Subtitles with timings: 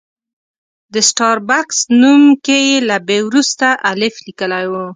[0.93, 4.73] د سټار بکس نوم کې یې له بي وروسته الف لیکلی و.